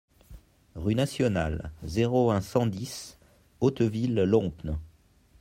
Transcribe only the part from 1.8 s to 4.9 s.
zéro un, cent dix Hauteville-Lompnes